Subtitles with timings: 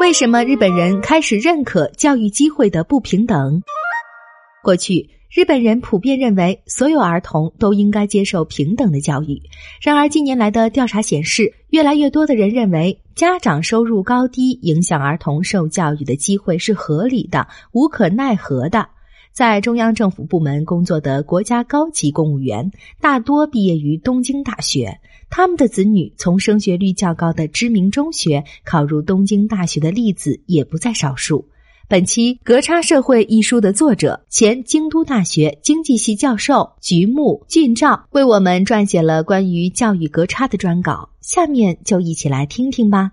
[0.00, 3.60] 为什么日本人开始认可教育机会的不平等？
[4.62, 9.42] 过去，日本人普遍认为所有儿童都应该接受平等的教育。
[9.82, 18.88] 然而，近年来的调查显示，越来越多的人认为家长收入高低影响儿童受教育的机会是合理的、无可奈何的。
[19.32, 22.72] 在中央政府部门工作的国家高级公务员，
[23.02, 24.98] 大多毕业于东京大学。
[25.30, 31.48] 他们的子女从升学率较高的知名中学考入东京大学的例子也不在少数。
[31.88, 43.12] 本期《格差社会》一书的作者、前京都大学经济系教授菊木俊照为我们撰写了关于教育格差的专稿，下面就一起来听听吧。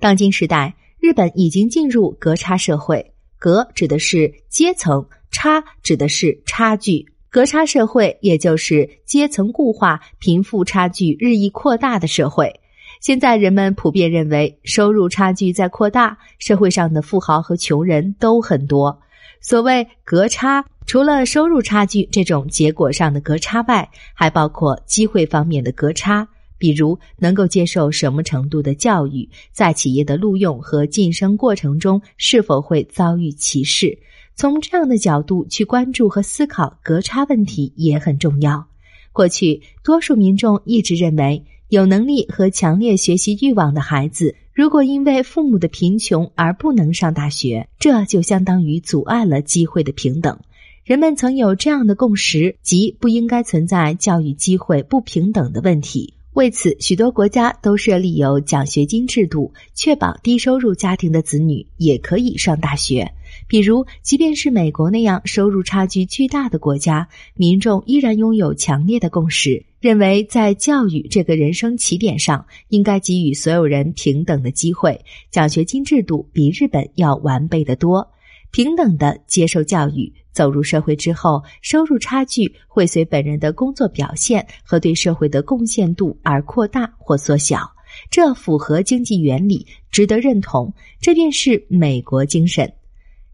[0.00, 5.06] 当今时代，日本已经进入格差社会，格指的是阶层。
[5.30, 12.60] 差指的是差距，格差社会也就是阶层固化、贫富差距日益扩大的社会。
[13.00, 19.00] 现在人们普遍认为，收入差距在扩大，社会上的富豪和穷人都很多。
[19.40, 26.26] 所谓格差，除了收入差距这种结果上的格差外，还包括机会方面的格差，
[26.56, 33.96] 比如能够接受什么程度的教育，在企业的录用和晋升过程中是否会遭遇歧视。
[34.38, 38.68] 从这样的角度去关注和思考格差问题也很重要。
[39.12, 50.38] 过去，多数民众一直认为，有能力和强烈学习欲望的孩子，如果因为父母的贫穷而不能上大学，这就相当于阻碍了机会的平等。
[50.84, 56.14] 人们曾有这样的共识，即不应该存在教育机会不平等的问题。
[56.34, 63.12] 为此，许多国家都设立有奖学金制度，确保低收入家庭的子女也可以上大学。
[63.48, 75.02] 比如，即便是美国那样收入差距巨大的国家，民众依然拥有强烈的共识，认为在教育这个人生起点上，应该给予所有人平等的机会。
[75.30, 78.06] 奖学金制度比日本要完备的多，
[78.50, 80.12] 平等的接受教育。
[80.30, 87.68] 走入社会之后，收入差距会随本人的工作表现和对社会的贡献度而扩大或缩小，
[88.10, 90.72] 这符合经济原理，值得认同。
[91.00, 92.72] 这便是美国精神。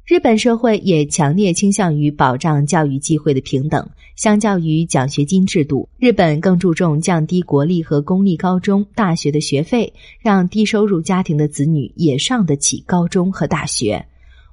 [0.06, 3.88] 日本社会也强烈倾向于保障教育机会的平等。
[4.16, 14.04] 相较于奖学金制度，日本更注重降低国立和公立高中、大学的学费，让低收入家庭的子女也上得起高中和大学。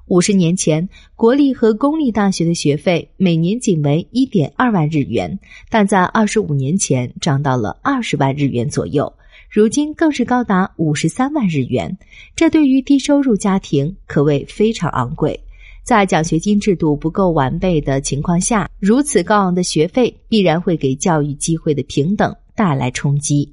[0.07, 5.37] 五十年前，国立和公立大学的学费每年仅为一点二万日元，
[5.69, 9.11] 但在二十五年前涨到了二十万日元左右。
[9.51, 11.97] 如今更是高达五十三万日元，
[12.37, 15.37] 这对于低收入家庭可谓非常昂贵。
[15.83, 23.51] 在奖学金制度不够完备的情况下，如此高昂的学费必然会给教育机会的平等带来冲击。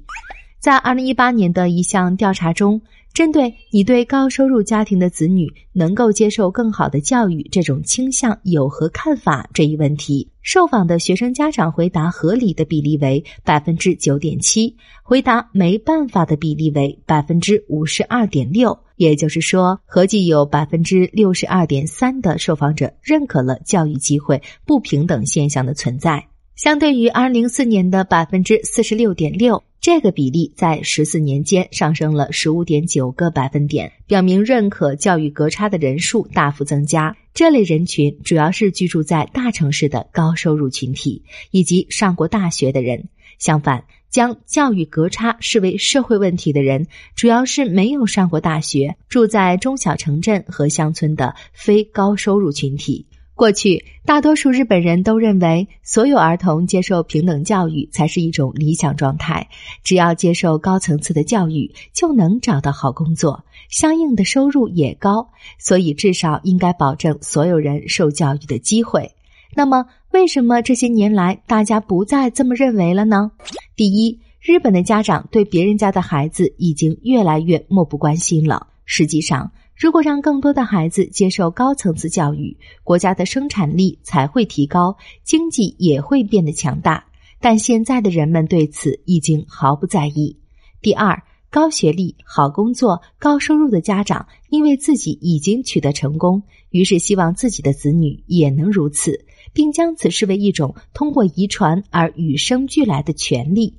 [0.59, 2.81] 在二零一八年的一项调查中。
[3.11, 18.79] 针对你对高收入家庭的子女能够接受更好的教育这种倾向有何看法这一问题，受访的学生家长回答合理的比例为百分之九点七，回答没办法的比例为百分之五十二点六。
[18.95, 26.27] 也就是说，合计有百分之六十二点三的受访者认可了教育机会不平等现象的存在，
[26.59, 29.63] 相对于二零零四年的百分之四十六点六。
[29.79, 37.15] 这个比例在十四年间上升了十五点九个百分点，表明认可教育格差的人数大幅增加。
[37.33, 43.07] 这类人群主要是居住在大城市的高收入群体以及上过大学的人。
[43.37, 53.05] 相反，将教育格差视为社会问题的人，主要是没有上过大学、住在中小城镇和乡村的非高收入群体。
[53.39, 59.47] 过去，大多数日本人都认为，所有儿童接受平等教育才是一种理想状态。
[59.81, 65.29] 只要接受高层次的教育，就能找到好工作，相应的收入也高。
[65.57, 69.13] 所以，至少应该保证所有人受教育的机会。
[69.55, 73.31] 那么，为什么这些年来大家不再这么认为了呢？
[73.77, 78.67] 第一，日本的家长对别人家的孩子已经越来越漠不关心了。
[78.83, 87.05] 实际上，如果让更多的孩子接受高层次教育，国家的生产力才会提高，经济也会变得强大。
[87.39, 90.35] 但现在的人们对此已经毫不在意。
[90.81, 99.23] 第二，高学历、好工作、高收入的家长，因为自己已经取得成功，于是希望自己的子女也能如此，
[99.53, 103.75] 并将此视为一种通过遗传而与生俱来的权利。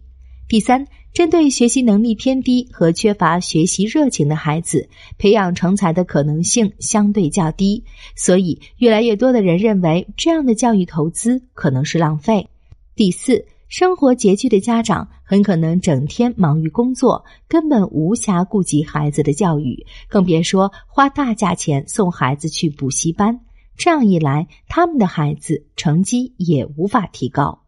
[0.49, 0.87] 第三。
[1.13, 7.85] 针对学习能力偏低和缺乏学习热情的孩子，培养成才的可能性相对较低，
[8.15, 12.49] 所以越来越多的人认为这样的教育投资可能是浪费。
[12.95, 23.41] 第四，生活拮据的家长很可能整天忙于工作，根本无暇顾及孩子的教育，更别说花大价钱送孩子去补习班。
[23.77, 27.63] 这样一来，他们的孩子成绩也无法提高。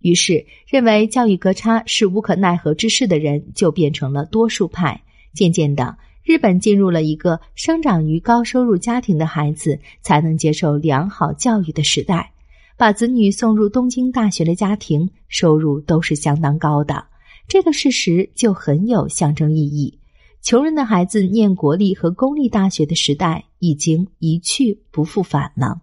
[0.00, 5.02] 于是，认为教育隔差是无可奈何之事的人就变成了多数派。
[5.34, 12.32] 渐渐的，日本进入了一个生长于高收入家庭的孩子才能接受良好教育的时代。
[12.76, 17.06] 把子女送入东京大学的家庭，收入都是相当高的。
[17.48, 19.98] 这个事实就很有象征意义。
[20.42, 25.80] 穷人的孩子念国立和公立大学的时代已经一去不复返了。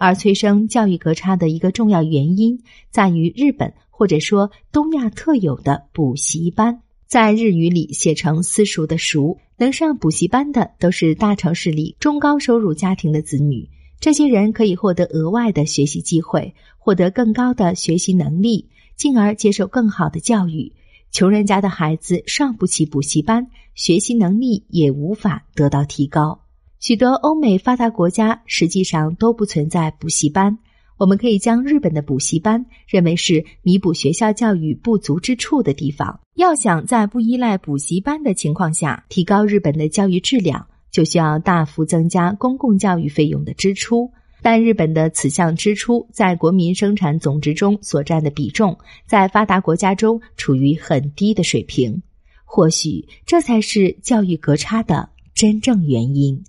[0.00, 13.68] 而催生教育隔差的一个重要原因，在于日本或者说东亚特有的补习班，在日语里写成私塾的塾，能上补习班的都是大城市里中高收入家庭的子女。
[14.00, 20.72] 这些人可以获得额外的学习机会，获得更高的学习能力，进而接受更好的教育。
[21.10, 26.40] 穷人家的孩子上不起补习班，学习能力也无法得到提高。
[26.80, 30.58] 许多欧美发达国家实际上都不存在补习班。
[30.96, 36.20] 我们可以将日本的补习班认为是弥补学校教育不足之处的地方。
[36.36, 40.66] 要想在不依赖补习班的情况下提高日本的教育质量。
[40.90, 44.10] 就需要大幅增加公共教育费用的支出，
[44.42, 52.02] 但日本的此项支出在国民生产总值中所占的比重，在发达国家中处于很低的水平。
[52.44, 56.44] 或许这才是教育隔差的真正原因。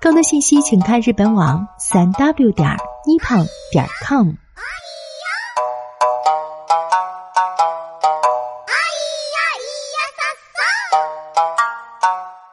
[0.00, 4.49] 更多信息请看日本网三 w 点儿 nippon 点 com。